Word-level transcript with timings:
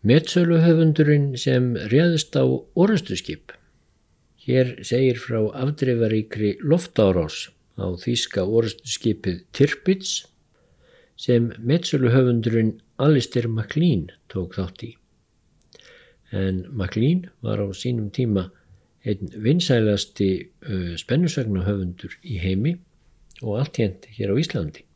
Metsöluhöfundurinn 0.00 1.34
sem 1.36 1.74
réðist 1.92 2.32
á 2.32 2.48
orustuskip. 2.72 3.52
Hér 4.40 4.78
segir 4.80 5.18
frá 5.20 5.42
afdreifaríkri 5.60 6.54
loftárás 6.64 7.50
á 7.76 7.84
þýska 8.00 8.46
orustuskipið 8.48 9.42
Tirpitz 9.52 10.24
sem 11.20 11.50
metsöluhöfundurinn 11.60 12.78
Alistair 12.96 13.50
MacLean 13.52 14.08
tók 14.32 14.56
þátt 14.56 14.86
í. 14.88 14.90
En 16.32 16.64
MacLean 16.72 17.26
var 17.44 17.60
á 17.60 17.68
sínum 17.76 18.08
tíma 18.08 18.48
einn 19.04 19.28
vinsælasti 19.36 20.48
spennusagnahöfundur 20.96 22.16
í 22.24 22.40
heimi 22.40 22.78
og 23.44 23.60
allt 23.60 23.76
hérnt 23.76 24.08
hér 24.16 24.32
á 24.32 24.36
Íslandi. 24.40 24.88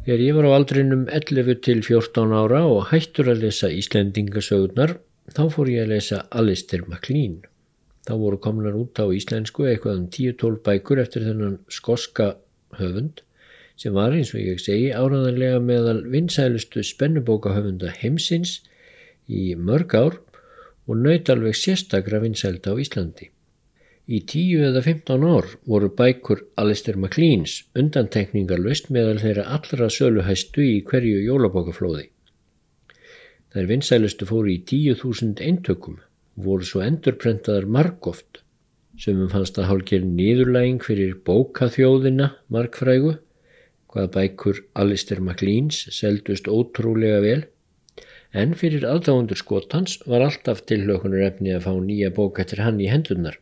Þegar 0.00 0.20
ég 0.24 0.36
var 0.36 0.46
á 0.48 0.56
aldrinum 0.56 1.00
11 1.12 1.58
til 1.66 1.80
14 1.84 2.30
ára 2.32 2.60
og 2.64 2.86
hættur 2.88 3.28
að 3.28 3.42
lesa 3.44 3.68
Íslendingasögurnar, 3.68 4.94
þá 5.28 5.42
fór 5.52 5.68
ég 5.68 5.84
að 5.84 5.92
lesa 5.92 6.20
Alistair 6.32 6.86
MacLean. 6.88 7.42
Þá 8.08 8.14
voru 8.22 8.38
komnar 8.40 8.78
út 8.80 8.96
á 8.96 9.04
íslensku 9.12 9.66
eitthvað 9.68 9.98
um 9.98 10.06
10-12 10.08 10.62
bækur 10.64 11.02
eftir 11.02 11.26
þennan 11.28 11.58
skoska 11.68 12.30
höfund 12.78 13.20
sem 13.80 13.92
var 13.96 14.16
eins 14.16 14.32
og 14.32 14.40
ég 14.40 14.62
segi 14.64 14.88
áraðanlega 14.92 15.60
meðal 15.64 16.00
vinsælustu 16.12 16.82
spennubókahöfunda 16.84 17.92
heimsins 18.00 18.56
í 19.28 19.52
mörg 19.56 19.94
ár 20.00 20.16
og 20.88 20.96
naut 20.96 21.28
alveg 21.32 21.60
sérstakra 21.60 22.22
vinsælda 22.24 22.72
á 22.72 22.80
Íslandi. 22.80 23.28
Í 24.08 24.18
tíu 24.26 24.62
eða 24.66 24.80
15 24.82 25.24
ár 25.28 25.46
voru 25.70 25.88
bækur 25.98 26.40
Alistair 26.58 26.96
MacLeans 26.98 27.60
undantekningarlust 27.78 28.88
meðal 28.90 29.18
þeirra 29.22 29.44
allra 29.56 29.88
söluhæstu 29.92 30.64
í 30.64 30.78
hverju 30.88 31.20
jólabókaflóði. 31.26 32.06
Þær 33.54 33.68
vinsælustu 33.68 34.26
fóru 34.30 34.54
í 34.54 34.60
10.000 34.70 35.44
eintökum 35.46 35.98
voru 36.46 36.66
svo 36.66 36.82
endurprentaðar 36.86 37.68
margóft 37.76 38.40
sem 39.00 39.20
fannst 39.32 39.58
að 39.60 39.68
hálgir 39.68 40.06
nýðurlæging 40.06 40.80
fyrir 40.84 41.14
bókaþjóðina 41.26 42.30
margfrægu 42.56 43.16
hvað 43.90 44.10
bækur 44.16 44.62
Alistair 44.82 45.20
MacLeans 45.20 45.84
seldust 45.94 46.48
ótrúlega 46.48 47.20
vel. 47.24 47.44
En 48.32 48.54
fyrir 48.54 48.86
aðdáðundur 48.86 49.38
skotans 49.38 49.98
var 50.06 50.22
alltaf 50.22 50.64
tilhlökunar 50.70 51.26
efni 51.26 51.54
að 51.54 51.64
fá 51.66 51.72
nýja 51.78 52.10
bók 52.14 52.38
eftir 52.42 52.62
hann 52.62 52.78
í 52.82 52.90
hendunar 52.90 53.38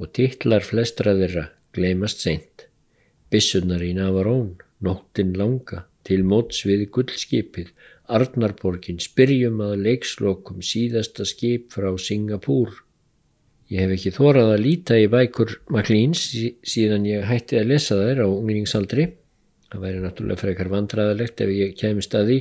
og 0.00 0.12
titlar 0.16 0.64
flestra 0.64 1.14
þeirra 1.16 1.48
gleymast 1.76 2.22
seint. 2.24 2.66
Bissunar 3.32 3.82
í 3.84 3.92
Navarón, 3.96 4.56
nóttin 4.84 5.34
langa, 5.36 5.84
til 6.06 6.22
móts 6.28 6.62
við 6.68 6.86
gullskipið, 6.94 7.72
Arnarborgin, 8.06 9.00
spyrjum 9.02 9.58
að 9.64 9.80
leikslokum 9.82 10.60
síðasta 10.62 11.26
skip 11.26 11.72
frá 11.74 11.88
Singapúr. 11.98 12.70
Ég 13.72 13.82
hef 13.82 13.96
ekki 13.96 14.12
þórað 14.14 14.52
að 14.52 14.62
líta 14.62 14.98
í 15.02 15.08
bækur 15.10 15.56
Maklíns 15.74 16.28
síðan 16.62 17.08
ég 17.08 17.26
hætti 17.26 17.58
að 17.58 17.72
lesa 17.72 17.98
þær 17.98 18.22
á 18.22 18.28
unglingsaldri. 18.30 19.08
Það 19.72 19.82
væri 19.82 20.04
náttúrulega 20.04 20.42
frekar 20.44 20.70
vandræðalegt 20.70 21.42
ef 21.42 21.50
ég 21.50 21.74
kemist 21.80 22.14
að 22.14 22.30
því 22.30 22.38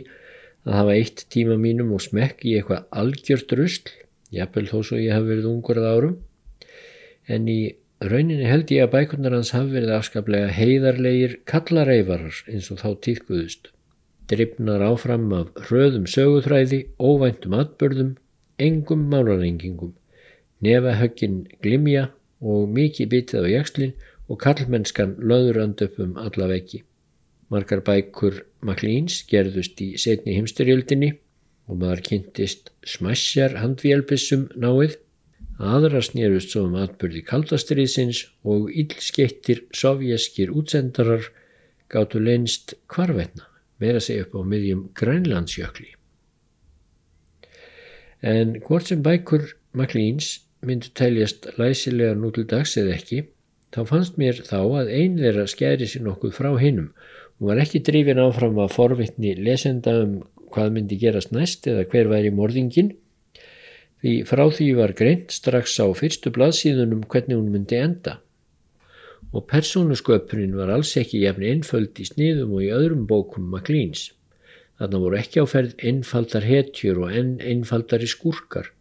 að 0.66 0.78
hafa 0.78 0.98
eitt 1.00 1.26
tíma 1.34 1.58
mínum 1.58 1.96
og 1.98 2.06
smekk 2.06 2.46
í 2.46 2.60
eitthvað 2.60 2.86
algjört 3.02 3.58
rusl, 3.58 3.90
jafnvel 4.30 4.68
þó 4.70 4.78
svo 4.86 5.02
ég 5.02 5.18
hef 5.18 5.26
verið 5.26 5.50
ungur 5.50 5.82
að 5.82 5.90
árum 5.96 6.16
en 7.28 7.48
í 7.50 7.60
rauninni 8.04 8.48
held 8.50 8.72
ég 8.74 8.86
að 8.86 8.94
bækurnar 8.96 9.36
hans 9.36 9.54
hafi 9.56 9.74
verið 9.78 9.94
afskaplega 9.98 10.52
heiðarleir 10.54 11.38
kallareifarar 11.50 12.42
eins 12.52 12.72
og 12.74 12.82
þá 12.84 12.90
týrkuðust. 13.08 13.72
Drifnar 14.30 14.82
áfram 14.82 15.30
af 15.38 15.52
hröðum 15.68 16.08
söguþræði, 16.10 16.82
óvæntum 16.98 17.54
atbörðum, 17.60 18.16
engum 18.58 19.06
málarengingum, 19.12 19.94
nefahöggin 20.66 21.44
glimja 21.62 22.10
og 22.42 22.70
mikið 22.74 23.12
bitið 23.14 23.46
á 23.46 23.50
jakslinn 23.60 23.96
og 24.30 24.42
kallmennskan 24.42 25.16
löður 25.22 25.62
upp 25.68 26.00
um 26.02 26.18
alla 26.18 26.50
veggi. 26.50 26.84
Margar 27.50 27.84
bækur 27.86 28.42
Maklíns 28.66 29.22
gerðust 29.30 29.82
í 29.82 29.94
setni 30.02 30.34
himsturjöldinni 30.40 31.12
og 31.70 31.78
maður 31.82 32.02
kynntist 32.10 32.72
smassjar 32.86 33.60
handvélpissum 33.62 34.48
náið 34.58 34.98
Aðra 35.56 36.02
snýrust 36.04 36.52
svo 36.52 36.66
um 36.68 36.74
atbyrði 36.76 37.22
kaldastriðsins 37.24 38.26
og 38.44 38.72
illskeittir 38.76 39.62
sovjeskir 39.72 40.52
útsendarar 40.52 41.30
gáttu 41.88 42.20
leinst 42.20 42.74
kvarvetna, 42.92 43.46
meira 43.80 44.02
sig 44.04 44.20
upp 44.26 44.36
á 44.36 44.42
miðjum 44.44 44.90
Grænlandsjökli. 45.00 45.94
En 48.20 48.60
hvort 48.66 48.90
sem 48.90 49.04
bækur 49.06 49.54
Maklíns 49.72 50.42
myndu 50.66 50.92
teljast 50.98 51.48
læsilega 51.60 52.18
nú 52.20 52.34
til 52.36 52.48
dags 52.52 52.76
eða 52.76 52.98
ekki, 52.98 53.22
þá 53.72 53.82
fannst 53.88 54.20
mér 54.20 54.42
þá 54.44 54.60
að 54.82 54.92
einn 54.92 55.18
þeirra 55.22 55.48
skæri 55.48 55.88
sér 55.88 56.04
nokkuð 56.04 56.36
frá 56.36 56.52
hinnum 56.60 56.92
og 57.40 57.50
var 57.50 57.64
ekki 57.64 57.84
drifin 57.86 58.20
áfram 58.24 58.60
að 58.60 58.76
forvittni 58.76 59.36
lesenda 59.40 59.96
um 60.04 60.20
hvað 60.52 60.76
myndi 60.76 61.00
gerast 61.00 61.34
næst 61.36 61.68
eða 61.68 61.88
hver 61.92 62.12
væri 62.12 62.32
morðingin 62.36 62.94
því 64.04 64.14
frá 64.30 64.44
því 64.52 64.68
var 64.80 64.94
greint 64.98 65.34
strax 65.34 65.78
á 65.82 65.88
fyrstu 65.98 66.32
blaðsíðunum 66.36 67.06
hvernig 67.12 67.40
hún 67.40 67.52
myndi 67.54 67.80
enda. 67.80 68.20
Og 69.36 69.48
persónusköpunin 69.52 70.56
var 70.56 70.72
alls 70.76 70.94
ekki 71.00 71.24
jafn 71.24 71.46
einföld 71.48 71.98
í 72.00 72.06
sniðum 72.08 72.54
og 72.56 72.64
í 72.66 72.72
öðrum 72.76 73.08
bókum 73.10 73.50
Maklíns. 73.52 74.12
Þarna 74.80 75.02
voru 75.02 75.20
ekki 75.20 75.42
áferð 75.44 75.76
einfaldar 75.90 76.46
hetjur 76.48 77.06
og 77.06 77.16
enn 77.16 77.36
einfaldari 77.40 78.08
skúrkar. 78.12 78.72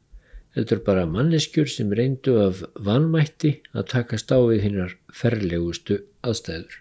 Þetta 0.54 0.76
er 0.76 0.82
bara 0.86 1.06
manneskjur 1.10 1.70
sem 1.70 1.90
reyndu 1.98 2.36
af 2.42 2.62
vanmætti 2.86 3.56
að 3.74 3.88
taka 3.90 4.18
stáfið 4.18 4.62
hinnar 4.66 4.96
ferlegustu 5.10 5.98
aðstæður. 6.22 6.80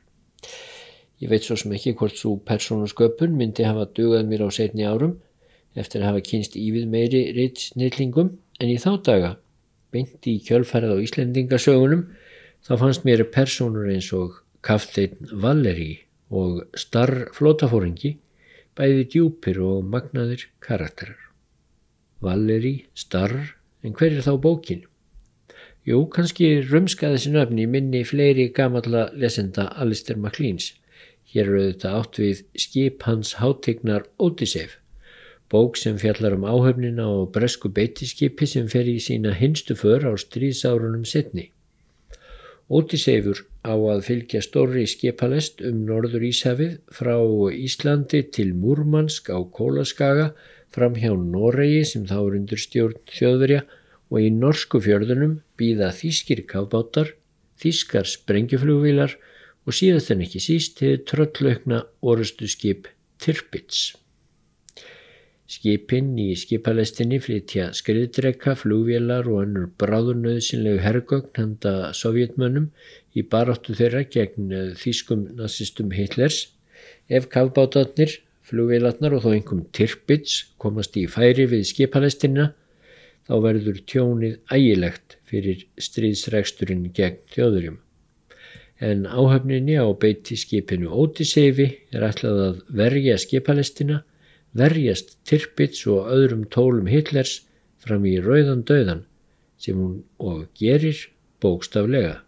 Ég 1.24 1.32
veit 1.32 1.46
svo 1.46 1.58
sem 1.58 1.74
ekki 1.74 1.96
hvort 1.98 2.18
svo 2.20 2.36
persónusköpun 2.50 3.38
myndi 3.40 3.66
hafa 3.66 3.88
dugað 3.98 4.28
mér 4.30 4.46
á 4.46 4.50
setni 4.54 4.86
árum 4.86 5.16
eftir 5.80 6.02
að 6.02 6.10
hafa 6.12 6.26
kynst 6.28 6.58
ívið 6.60 6.90
meiri 6.92 7.24
reitsnillingum 7.38 8.34
en 8.62 8.72
í 8.72 8.78
þá 8.82 8.92
daga, 9.08 9.32
beint 9.94 10.28
í 10.30 10.38
kjölfærað 10.46 10.98
á 10.98 11.04
Íslendingasögunum, 11.06 12.06
þá 12.64 12.74
fannst 12.82 13.06
mér 13.08 13.26
personur 13.34 13.90
eins 13.92 14.12
og 14.16 14.40
kafteinn 14.66 15.32
Valeri 15.44 15.92
og 16.34 16.64
starr 16.80 17.28
flótafóringi 17.36 18.16
bæði 18.78 19.06
djúpir 19.14 19.60
og 19.62 19.84
magnaðir 19.86 20.48
karakterar. 20.64 21.20
Valeri, 22.24 22.86
starr, 22.96 23.54
en 23.84 23.94
hver 23.98 24.16
er 24.16 24.26
þá 24.26 24.38
bókin? 24.42 24.86
Jú, 25.84 26.06
kannski 26.08 26.62
rumskaði 26.64 27.18
þessi 27.18 27.34
nöfni 27.34 27.66
minni 27.68 28.06
fleiri 28.08 28.48
gamalla 28.56 29.10
lesenda 29.20 29.68
Alistair 29.76 30.18
MacLeans. 30.18 30.72
Hér 31.34 31.50
eru 31.50 31.66
þetta 31.66 31.92
átt 32.00 32.22
við 32.22 32.46
skip 32.56 33.04
hans 33.04 33.36
hátegnar 33.42 34.08
Odyssey 34.24 34.70
bók 35.54 35.78
sem 35.78 36.00
fjallar 36.02 36.34
um 36.38 36.48
áhöfnina 36.50 37.06
og 37.06 37.32
bresku 37.36 37.70
beitiskipi 37.70 38.48
sem 38.50 38.70
fer 38.74 38.90
í 38.90 38.98
sína 39.08 39.36
hinstu 39.38 39.76
för 39.78 40.08
á 40.10 40.12
stríðsárunum 40.18 41.06
setni. 41.06 41.52
Ótiseifur 42.74 43.44
á 43.62 43.76
að 43.76 44.02
fylgja 44.08 44.42
stórri 44.42 44.88
skipalest 44.90 45.62
um 45.68 45.84
Norður 45.86 46.26
Íshafið 46.26 46.80
frá 46.98 47.16
Íslandi 47.54 48.24
til 48.34 48.54
Múrmansk 48.58 49.30
á 49.30 49.38
Kólaskaga 49.46 50.32
fram 50.74 50.98
hjá 50.98 51.14
Noregi 51.14 51.84
sem 51.86 52.08
þá 52.10 52.18
er 52.24 52.38
undir 52.40 52.62
stjórn 52.66 52.98
þjóðverja 53.14 53.62
og 54.10 54.22
í 54.26 54.30
norsku 54.34 54.82
fjörðunum 54.82 55.40
býða 55.60 55.92
þýskir 55.94 56.46
kafbátar, 56.50 57.14
þýskar 57.62 58.10
sprengjuflugvílar 58.10 59.18
og 59.68 59.78
síðast 59.78 60.14
en 60.16 60.24
ekki 60.26 60.42
síst 60.42 60.82
hefur 60.82 61.28
tröllaukna 61.30 61.84
orustu 62.02 62.50
skip 62.50 62.90
Tirpitz. 63.22 64.03
Skipin 65.54 66.14
í 66.18 66.32
skipalestinni 66.40 67.20
flytja 67.22 67.68
skriðdreka, 67.78 68.56
flugvélar 68.58 69.28
og 69.30 69.44
önnur 69.44 69.68
bráðunöðsynlegu 69.82 70.80
hergögn 70.82 71.30
handa 71.38 71.74
sovjetmönnum 71.98 72.70
í 73.14 73.26
baráttu 73.30 73.76
þeirra 73.78 74.02
gegn 74.16 74.50
eh, 74.50 74.72
þýskum 74.80 75.28
nazistum 75.38 75.94
Hitlers. 75.94 76.48
Ef 77.06 77.28
kafbátatnir, 77.34 78.16
flugvélarnar 78.48 79.14
og 79.18 79.26
þó 79.26 79.30
einhverjum 79.36 79.68
tirpits 79.78 80.40
komast 80.64 80.98
í 80.98 81.06
færi 81.12 81.46
við 81.52 81.68
skipalestinna 81.70 82.50
þá 83.28 83.36
verður 83.44 83.84
tjónið 83.92 84.40
ægilegt 84.52 85.18
fyrir 85.30 85.68
stríðsregsturinn 85.80 86.88
gegn 86.96 87.20
þjóðurjum. 87.36 87.78
En 88.84 89.06
áhafninni 89.06 89.78
á 89.80 89.88
beiti 89.96 90.36
skipinu 90.40 90.90
Ótiseifi 90.90 91.70
er 91.94 92.08
ætlað 92.10 92.42
að 92.48 92.58
verja 92.82 93.20
skipalestina 93.22 94.02
verjast 94.58 95.18
Tirpitz 95.28 95.86
og 95.90 96.12
öðrum 96.14 96.46
tólum 96.54 96.90
Hitlers 96.92 97.42
fram 97.84 98.06
í 98.08 98.20
rauðan 98.22 98.64
döðan 98.68 99.04
sem 99.60 99.80
hún 99.80 100.04
og 100.20 100.46
gerir 100.60 101.00
bókstaflega. 101.44 102.22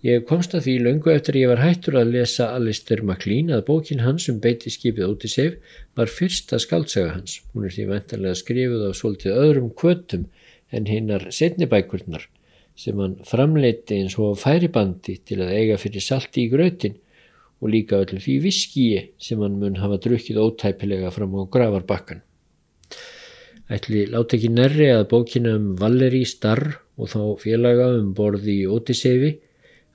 Ég 0.00 0.22
komst 0.24 0.54
að 0.56 0.64
því 0.64 0.74
löngu 0.80 1.10
eftir 1.12 1.36
ég 1.36 1.50
var 1.50 1.60
hættur 1.60 1.98
að 2.00 2.14
lesa 2.14 2.46
Alistair 2.56 3.02
MacLean 3.04 3.50
að 3.52 3.66
bókin 3.66 4.00
hans 4.00 4.30
um 4.32 4.38
beitiskipið 4.40 5.10
Odyssey 5.10 5.50
var 5.98 6.08
fyrsta 6.08 6.56
skaldsaga 6.62 7.18
hans. 7.18 7.42
Hún 7.52 7.66
er 7.68 7.74
því 7.74 7.84
ventarlega 7.90 8.38
skrifuð 8.40 8.86
á 8.88 8.90
svolítið 8.96 9.40
öðrum 9.42 9.68
kvötum 9.76 10.24
en 10.72 10.88
hinnar 10.88 11.26
setnibækurnar 11.34 12.24
sem 12.80 12.96
hann 13.02 13.18
framleiti 13.28 13.98
eins 14.00 14.16
og 14.16 14.38
færibandi 14.40 15.18
til 15.28 15.42
að 15.44 15.52
eiga 15.58 15.76
fyrir 15.82 16.04
salti 16.04 16.46
í 16.46 16.52
grötin 16.52 16.96
og 17.60 17.72
líka 17.74 18.00
öllum 18.00 18.22
því 18.24 18.36
viskíi 18.46 19.00
sem 19.20 19.40
hann 19.44 19.58
mun 19.60 19.78
hafa 19.82 20.00
drukkið 20.04 20.40
ótæpilega 20.40 21.12
fram 21.12 21.36
á 21.36 21.42
gravarbakkan. 21.52 22.22
Ætli 23.70 24.06
láti 24.10 24.38
ekki 24.38 24.50
nærri 24.50 24.88
að 24.90 25.08
bókina 25.12 25.52
um 25.58 25.74
Valeri 25.78 26.24
Starr 26.26 26.80
og 26.98 27.12
þá 27.12 27.20
félaga 27.44 27.92
um 28.00 28.10
borði 28.16 28.56
í 28.64 28.66
Odyssey 28.66 29.36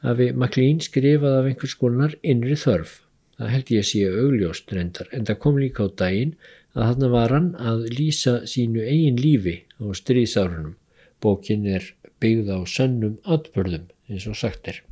hafi 0.05 0.29
Maklín 0.37 0.79
skrifað 0.83 1.39
af 1.39 1.49
einhvers 1.49 1.75
konar 1.81 2.15
innri 2.21 2.55
þörf. 2.61 3.01
Það 3.35 3.51
held 3.51 3.71
ég 3.73 3.83
að 3.83 3.89
sé 3.89 4.03
augljóst 4.23 4.73
reyndar 4.77 5.11
en 5.11 5.27
það 5.27 5.41
kom 5.43 5.59
líka 5.59 5.89
á 5.89 5.89
daginn 6.01 6.35
að 6.75 6.87
hann 6.89 7.11
var 7.11 7.35
hann 7.35 7.51
að 7.59 7.85
lýsa 7.97 8.35
sínu 8.47 8.85
eigin 8.85 9.19
lífi 9.19 9.57
á 9.81 9.85
stríðsárunum. 9.99 10.75
Bókin 11.19 11.67
er 11.67 11.91
byggð 12.23 12.53
á 12.55 12.59
sönnum 12.63 13.17
atbörðum 13.23 13.89
eins 14.07 14.27
og 14.31 14.39
sagt 14.39 14.69
er. 14.71 14.83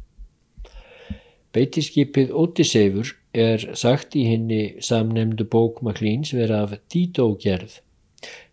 Beitiskipið 1.53 2.31
Ótiseifur 2.33 3.13
er 3.33 3.63
sagt 3.77 4.15
í 4.17 4.23
henni 4.29 4.61
samnemdu 4.81 5.45
bók 5.45 5.81
Maklíns 5.85 6.33
vera 6.33 6.63
af 6.65 6.77
dítógerð 6.93 7.79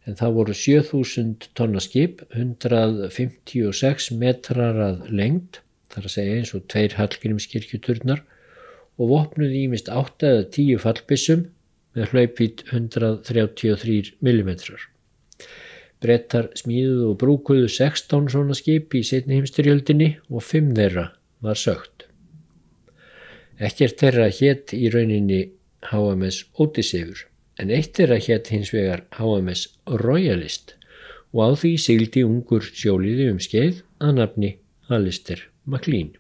en 0.09 0.17
það 0.19 0.37
voru 0.37 0.57
7000 0.57 1.49
tonnaskip, 1.57 2.23
156 2.35 4.11
metrar 4.21 4.81
að 4.85 5.09
lengt 5.13 5.61
þar 5.93 6.07
að 6.07 6.15
segja 6.15 6.37
eins 6.41 6.53
og 6.57 6.67
tveir 6.73 6.97
hallgrímskirkjuturnar 6.99 8.23
og 9.01 9.13
vopnuði 9.13 9.65
ímist 9.67 9.91
8 9.93 10.31
eða 10.31 10.45
10 10.57 10.83
fallbissum 10.85 11.47
með 11.97 12.15
hlaupít 12.15 12.65
133 12.71 14.15
mm. 14.21 14.51
Brettar 16.01 16.49
smíðuðu 16.57 17.09
og 17.11 17.17
brúkuðu 17.21 17.69
16 17.69 18.31
svona 18.33 18.57
skip 18.57 18.95
í 18.97 19.03
setni 19.05 19.41
heimstyrjöldinni 19.41 20.15
og 20.31 20.47
5 20.47 20.71
þeirra 20.79 21.11
var 21.45 21.61
sögt. 21.61 22.10
Ekkert 23.61 24.01
þeirra 24.01 24.31
hétt 24.33 24.73
í 24.73 24.89
rauninni 24.93 25.43
HMS 25.91 26.47
Odysseyfur 26.63 27.27
en 27.61 27.73
eitt 27.77 27.93
þeirra 27.99 28.17
hétt 28.25 28.49
hins 28.55 28.71
vegar 28.73 29.03
HMS 29.19 29.67
Royalist 30.01 30.75
og 31.35 31.41
á 31.45 31.49
því 31.61 31.73
sigildi 31.85 32.25
ungur 32.25 32.65
sjóliði 32.65 33.29
um 33.35 33.41
skeið 33.43 33.83
að 34.01 34.17
nafni 34.17 34.51
Alistair 34.89 35.45
MacLean 35.69 36.15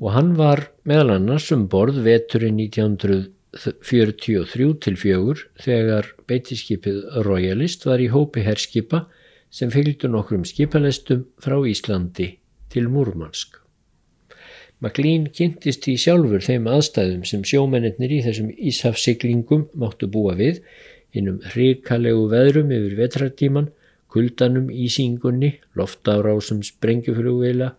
og 0.00 0.08
hann 0.16 0.32
var 0.38 0.60
meðal 0.88 1.10
annars 1.18 1.50
um 1.54 1.66
borð 1.70 2.00
veturinn 2.06 2.58
1943 2.64 4.70
til 4.86 4.96
fjögur 5.02 5.44
þegar 5.62 6.04
beitiskipið 6.30 6.98
Royalist 7.28 7.86
var 7.88 8.02
í 8.02 8.08
hópi 8.12 8.40
herskipa 8.46 9.04
sem 9.52 9.70
fylgdu 9.72 10.08
nokkrum 10.10 10.44
skipalestum 10.48 11.26
frá 11.44 11.56
Íslandi 11.60 12.28
til 12.72 12.88
Múrmansk. 12.92 13.65
MacLean 14.84 15.30
kynntist 15.32 15.86
í 15.88 15.94
sjálfur 16.00 16.42
þeim 16.44 16.66
aðstæðum 16.68 17.24
sem 17.28 17.44
sjómennir 17.48 18.12
í 18.12 18.20
þessum 18.26 18.50
íshafsiklingum 18.52 19.66
máttu 19.80 20.08
búa 20.12 20.34
við, 20.36 20.60
innum 21.16 21.40
hrikalegu 21.54 22.26
veðrum 22.32 22.74
yfir 22.76 22.96
vetrartíman, 22.98 23.70
kuldanum 24.12 24.68
ísingunni, 24.70 25.54
loftárásum 25.76 26.60
sprengjuflugveila, 26.64 27.72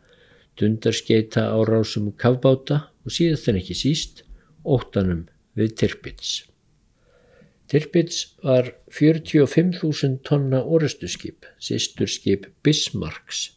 dundarskeita 0.57 1.45
árásum 1.53 2.11
kafbáta 2.17 2.87
og 3.05 3.13
síðast 3.13 3.49
en 3.51 3.59
ekki 3.61 3.77
síst 3.77 4.23
óttanum 4.65 5.27
við 5.57 5.75
Tirpitz. 5.77 6.47
Tirpitz 7.67 8.23
var 8.41 8.71
45.000 8.95 10.21
tonna 10.25 10.63
orustuskip, 10.63 11.45
sýsturskip 11.59 12.47
Bismarcks, 12.63 13.56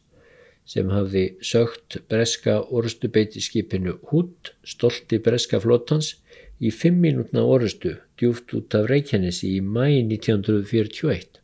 sem 0.69 0.91
hafði 0.93 1.25
sögt 1.43 1.99
breska 2.11 2.61
orustubeitiskipinu 2.69 3.97
Hútt, 4.11 4.53
stolti 4.65 5.19
breska 5.19 5.61
flótans, 5.63 6.15
í 6.61 6.71
fimm 6.71 7.01
mínútna 7.01 7.43
orustu 7.49 7.97
djúft 8.21 8.53
út 8.57 8.75
af 8.77 8.89
Reykjanesi 8.91 9.57
í 9.57 9.61
mæi 9.65 10.03
1941. 10.05 11.41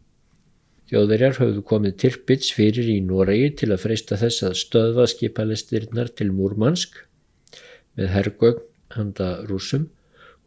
Þjóðverjar 0.86 1.40
höfðu 1.40 1.62
komið 1.66 1.96
Tirpitz 2.02 2.52
fyrir 2.54 2.86
í 2.92 3.00
Noregi 3.02 3.48
til 3.62 3.72
að 3.72 3.82
freysta 3.88 4.18
þess 4.20 4.44
að 4.46 4.58
stöðva 4.60 5.06
skipalestirnar 5.10 6.12
til 6.14 6.28
Múrmansk 6.30 7.00
með 7.98 8.12
herrgögn 8.12 8.66
handa 8.94 9.30
rúsum 9.48 9.88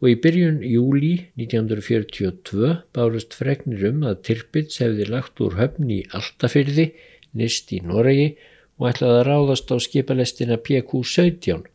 og 0.00 0.08
í 0.08 0.16
byrjun 0.22 0.62
júli 0.64 1.12
1942 1.36 2.70
bárust 2.96 3.36
fregnir 3.36 3.84
um 3.90 4.06
að 4.08 4.22
Tirpitz 4.30 4.80
hefði 4.80 5.10
lagt 5.10 5.42
úr 5.44 5.58
höfn 5.58 5.90
í 5.92 6.00
Altafyrði, 6.16 6.88
nýst 7.36 7.74
í 7.76 7.82
Noregi 7.84 8.30
og 8.80 8.88
ætlaði 8.88 9.18
að 9.20 9.26
ráðast 9.28 9.70
á 9.70 9.76
skipalestina 9.84 10.56
PQ-17 10.56 11.66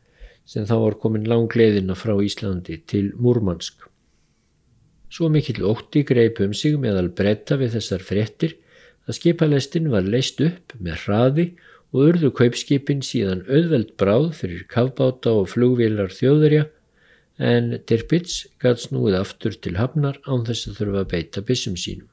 sem 0.49 0.65
þá 0.65 0.75
var 0.81 0.97
komin 1.01 1.27
langleðina 1.29 1.95
frá 1.97 2.15
Íslandi 2.17 2.79
til 2.89 3.11
Múrmansk. 3.21 3.85
Svo 5.13 5.29
mikill 5.29 5.61
ótti 5.69 6.01
greip 6.05 6.41
um 6.41 6.53
sig 6.57 6.79
meðal 6.81 7.11
breyta 7.13 7.59
við 7.61 7.77
þessar 7.77 8.05
frettir 8.05 8.57
að 9.05 9.19
skipalestin 9.19 9.91
var 9.93 10.09
leist 10.09 10.41
upp 10.41 10.73
með 10.81 11.05
hraði 11.05 11.45
og 11.93 12.09
urðu 12.09 12.31
kaupskipin 12.35 13.05
síðan 13.05 13.45
auðveld 13.45 13.93
bráð 14.01 14.31
fyrir 14.41 14.65
kavbáta 14.71 15.31
og 15.37 15.51
flugvélar 15.53 16.09
þjóðurja 16.11 16.65
en 17.37 17.77
Tirpitz 17.85 18.45
gæt 18.63 18.81
snúið 18.87 19.19
aftur 19.21 19.55
til 19.61 19.77
hafnar 19.77 20.17
án 20.25 20.45
þess 20.47 20.71
að 20.71 20.81
þurfa 20.81 21.05
að 21.05 21.09
beita 21.13 21.45
bissum 21.45 21.77
sínum. 21.77 22.09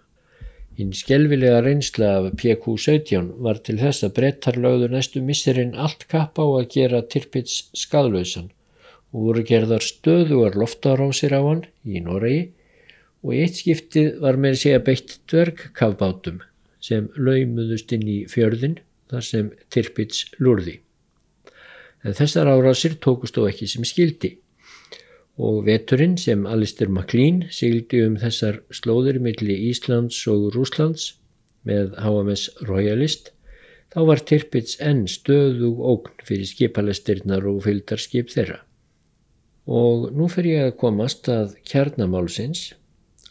Hinn 0.78 0.94
skelvilega 0.96 1.58
reynsla 1.60 2.08
af 2.18 2.30
PQ-17 2.40 3.26
var 3.44 3.58
til 3.66 3.76
þess 3.80 4.06
að 4.06 4.14
brettar 4.16 4.56
lögðu 4.56 4.88
næstu 4.92 5.20
misserinn 5.24 5.74
allt 5.76 6.06
kapp 6.08 6.40
á 6.40 6.46
að 6.48 6.70
gera 6.72 7.02
Tirpitz 7.12 7.58
skadlausan 7.76 8.48
og 9.12 9.26
voru 9.26 9.42
gerðar 9.50 9.84
stöðuar 9.84 10.56
loftarásir 10.56 11.36
á 11.36 11.40
hann 11.44 11.66
í 11.84 12.00
Noregi 12.00 12.46
og 13.20 13.34
eitt 13.36 13.60
skiptið 13.60 14.16
var 14.24 14.40
með 14.40 14.56
segja 14.62 14.80
beitt 14.86 15.18
dvergkafbátum 15.28 16.40
sem 16.82 17.10
laumuðust 17.20 17.92
inn 17.92 18.08
í 18.08 18.18
fjörðin 18.32 18.80
þar 19.12 19.28
sem 19.28 19.52
Tirpitz 19.68 20.24
lurði. 20.40 20.78
En 22.02 22.16
þessar 22.16 22.48
árásir 22.48 22.96
tókust 22.96 23.36
þó 23.36 23.44
ekki 23.50 23.68
sem 23.70 23.84
skildi 23.86 24.38
og 25.40 25.62
veturinn 25.66 26.18
sem 26.20 26.44
Alistair 26.46 26.90
MacLean 26.92 27.44
sigildi 27.50 28.02
um 28.06 28.18
þessar 28.20 28.60
slóðir 28.74 29.20
milli 29.22 29.56
Íslands 29.70 30.18
og 30.28 30.50
Rúslands 30.56 31.14
með 31.68 31.94
HMS 32.02 32.48
Royalist 32.68 33.32
þá 33.92 34.00
var 34.08 34.22
Tirpitz 34.28 34.76
enn 34.80 35.06
stöðug 35.08 35.80
ógn 35.80 36.22
fyrir 36.26 36.48
skipalestirnar 36.48 37.46
og 37.48 37.62
fylgdarskip 37.66 38.30
þeirra. 38.32 38.60
Og 39.68 40.10
nú 40.16 40.28
fer 40.32 40.48
ég 40.48 40.68
að 40.68 40.78
komast 40.80 41.28
að 41.30 41.56
kjarnamálsins 41.68 42.72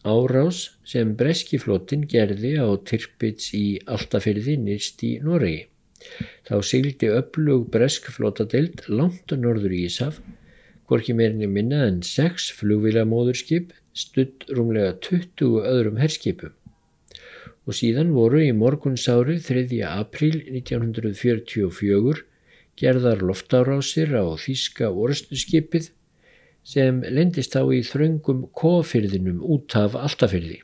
árás 0.08 0.62
sem 0.88 1.14
breskiflottin 1.18 2.08
gerði 2.10 2.56
á 2.58 2.70
Tirpitz 2.88 3.52
í 3.58 3.82
Altafyrði 3.86 4.58
nýrst 4.62 5.04
í 5.06 5.18
Noregi. 5.22 5.68
Þá 6.48 6.56
sigildi 6.66 7.12
öflug 7.14 7.68
breskflotadild 7.74 8.88
langt 8.90 9.30
á 9.30 9.36
norður 9.38 9.76
Ísaf, 9.78 10.18
hvorki 10.92 11.14
meirinni 11.16 11.48
minna 11.48 11.86
en 11.88 12.02
sex 12.04 12.50
flugvilamóðurskip 12.58 13.70
studd 13.96 14.44
rúmlega 14.52 14.98
20 15.06 15.62
öðrum 15.64 16.02
herskipum. 16.02 16.52
Og 17.64 17.78
síðan 17.78 18.12
voru 18.12 18.42
í 18.44 18.50
morgunsári 18.52 19.38
3. 19.40 19.80
april 19.88 20.42
1944 20.52 22.26
gerðar 22.82 23.24
loftárásir 23.24 24.12
á 24.20 24.28
Þíska 24.36 24.92
orðstuskipið 24.92 25.94
sem 26.68 27.00
lendist 27.08 27.56
á 27.56 27.64
í 27.72 27.80
þröngum 27.88 28.50
kofyrðinum 28.52 29.40
út 29.48 29.78
af 29.80 29.96
altafyrði. 29.96 30.60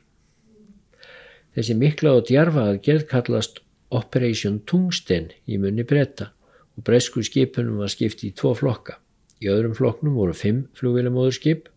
Þessi 1.56 1.74
mikla 1.80 2.18
og 2.20 2.28
djarfa 2.28 2.68
að 2.74 2.82
gerð 2.84 3.08
kallast 3.16 3.62
Operation 3.88 4.60
Tungsten 4.68 5.32
í 5.48 5.56
munni 5.56 5.88
breyta 5.88 6.34
og 6.76 6.84
bresku 6.84 7.24
skipunum 7.24 7.80
var 7.80 7.96
skipt 7.96 8.28
í 8.28 8.34
tvo 8.36 8.52
flokka. 8.58 9.00
Í 9.38 9.50
öðrum 9.52 9.74
flokknum 9.78 10.16
voru 10.18 10.34
fimm 10.34 10.64
flugvélamóðurskip, 10.78 11.68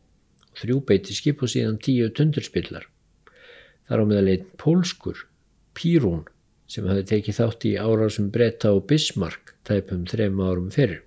þrjú 0.58 0.80
beitiskip 0.89 1.44
og 1.44 1.51
síðan 1.53 1.77
tíu 1.84 2.10
tundurspillar. 2.10 2.88
Þar 3.88 4.01
á 4.01 4.06
meðal 4.10 4.34
einn 4.34 4.50
pólskur, 4.62 5.27
Pírún, 5.77 6.25
sem 6.72 6.88
hafi 6.88 7.06
tekið 7.08 7.38
þátt 7.38 7.65
í 7.68 7.77
árásum 7.80 8.27
breyta 8.34 8.74
og 8.75 8.86
Bismarck 8.89 9.53
tæpum 9.68 10.03
þrem 10.10 10.39
árum 10.41 10.70
fyrir. 10.74 11.01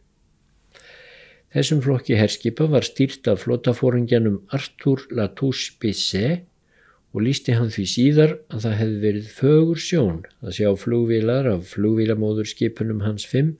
Þessum 1.54 1.84
flokki 1.84 2.16
herskipa 2.18 2.66
var 2.70 2.86
stýrt 2.86 3.28
af 3.30 3.44
flotafóringjanum 3.44 4.40
Artur 4.56 5.04
Latouche 5.14 5.76
Bisset 5.80 6.48
og 7.14 7.22
lísti 7.22 7.54
hann 7.54 7.70
því 7.70 7.84
síðar 7.92 8.32
að 8.50 8.64
það 8.64 8.78
hefði 8.80 9.02
verið 9.04 9.28
fögur 9.36 9.82
sjón 9.84 10.24
að 10.42 10.56
sjá 10.58 10.70
flugvilar 10.82 11.46
af 11.52 11.68
flugvilamóðurskipunum 11.76 13.04
hans 13.06 13.26
fimm 13.30 13.54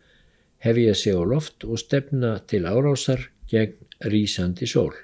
hefja 0.64 0.94
sig 0.96 1.12
á 1.12 1.22
loft 1.28 1.64
og 1.68 1.78
stefna 1.80 2.38
til 2.48 2.64
árásar 2.64 3.28
gegn 3.50 3.76
rýsandi 4.00 4.66
sól. 4.66 4.94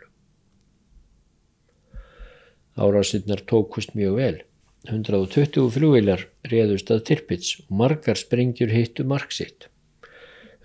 Árásinnar 2.77 3.45
tókust 3.45 3.93
mjög 3.95 4.15
vel. 4.17 4.39
120 4.89 5.69
flugvilar 5.75 6.25
réðust 6.49 6.89
að 6.95 7.05
Tirpitz 7.11 7.59
og 7.61 7.77
margar 7.83 8.17
sprengjur 8.17 8.73
hittu 8.73 9.05
marksitt. 9.05 9.69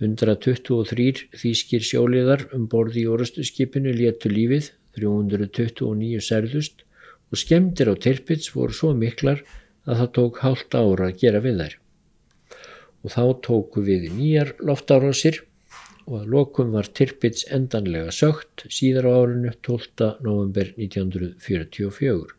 123 0.00 1.28
þýskir 1.36 1.84
sjóliðar 1.84 2.46
um 2.56 2.64
borði 2.72 3.04
í 3.04 3.08
orustu 3.12 3.44
skipinu 3.44 3.92
léttu 3.92 4.32
lífið, 4.32 4.72
329 4.96 6.24
særðust 6.24 6.84
og 7.28 7.40
skemmtir 7.40 7.92
á 7.92 7.94
Tirpitz 8.00 8.52
voru 8.56 8.72
svo 8.72 8.94
miklar 8.96 9.44
að 9.84 10.00
það 10.00 10.12
tók 10.18 10.40
hálft 10.44 10.76
ára 10.76 11.10
að 11.10 11.18
gera 11.20 11.44
við 11.44 11.60
þær. 11.60 11.74
Og 13.06 13.12
þá 13.14 13.22
tóku 13.46 13.84
við 13.86 14.08
nýjar 14.16 14.56
loftárásir 14.66 15.44
og 16.06 16.20
að 16.20 16.30
lokum 16.34 16.72
var 16.74 16.88
Tirpitz 16.90 17.44
endanlega 17.54 18.10
sögt 18.14 18.64
síðar 18.66 19.06
á 19.06 19.12
árinu 19.22 19.52
12. 19.62 20.08
november 20.26 20.72
1944. 20.74 22.34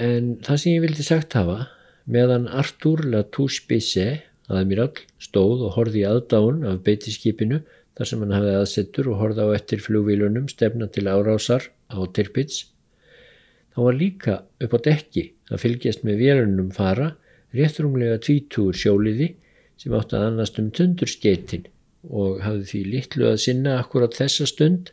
En 0.00 0.34
það 0.44 0.60
sem 0.60 0.74
ég 0.76 0.84
vildi 0.84 1.04
sagt 1.04 1.36
hafa, 1.36 1.70
meðan 2.04 2.48
Artur 2.48 3.00
Latouche-Bisset, 3.08 4.26
aðmirall, 4.50 4.96
stóð 5.22 5.66
og 5.68 5.76
horði 5.76 6.04
aðdáun 6.08 6.64
af 6.68 6.80
beitiskipinu 6.84 7.60
þar 7.96 8.08
sem 8.08 8.22
hann 8.24 8.34
hafði 8.34 8.54
aðsettur 8.58 9.10
og 9.12 9.20
horði 9.20 9.44
á 9.44 9.48
eftir 9.56 9.82
flugvílunum 9.84 10.48
stefna 10.52 10.88
til 10.92 11.04
árásar 11.08 11.68
á 11.92 12.00
Tirpitz, 12.12 12.64
þá 13.72 13.78
var 13.86 13.98
líka 14.00 14.40
upp 14.60 14.76
á 14.76 14.78
dekki 14.88 15.30
að 15.50 15.62
fylgjast 15.64 16.04
með 16.04 16.24
vélunum 16.24 16.72
fara 16.74 17.12
réttrumlega 17.56 18.18
tvítúur 18.24 18.76
sjóliði 18.78 19.34
sem 19.80 19.94
átti 19.96 20.18
að 20.18 20.26
annast 20.28 20.60
um 20.60 20.68
tundurskeitin 20.76 21.66
og 22.08 22.40
hafði 22.44 22.66
því 22.70 22.80
litlu 22.94 23.28
að 23.30 23.42
sinna 23.44 23.78
akkurat 23.80 24.16
þessa 24.16 24.46
stund. 24.48 24.92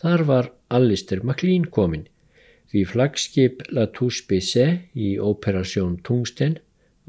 Þar 0.00 0.24
var 0.30 0.50
Alistair 0.72 1.24
MacLean 1.26 1.66
komin 1.74 2.06
því 2.70 2.84
flagskip 2.86 3.64
La 3.74 3.88
Touche 3.90 4.26
Bisset 4.30 4.94
í 4.94 5.16
Operasjón 5.18 5.98
Tungsten 6.06 6.58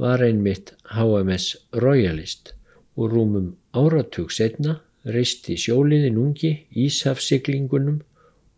var 0.01 0.23
einmitt 0.25 0.73
HMS 0.89 1.53
Royalist 1.83 2.55
og 2.97 3.13
rúmum 3.13 3.51
áratug 3.77 4.33
setna 4.33 4.79
reisti 5.05 5.57
sjóliðin 5.61 6.17
ungi 6.21 6.51
Ísafsiglingunum 6.85 8.01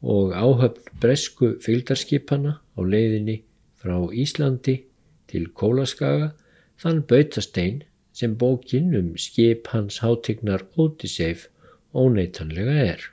og 0.03 0.31
áhöfn 0.35 0.99
bresku 1.03 1.53
fylgdarskipana 1.63 2.57
á 2.59 2.79
leiðinni 2.83 3.41
frá 3.79 3.95
Íslandi 4.11 4.79
til 5.27 5.49
Kólaskaga 5.51 6.31
þann 6.79 7.03
bautastein 7.07 7.83
sem 8.13 8.37
bókin 8.37 8.95
um 8.95 9.17
skip 9.17 9.67
hans 9.73 9.99
hátegnar 9.99 10.67
Ótiseif 10.77 11.49
óneitanlega 11.93 12.71
er. 12.71 13.12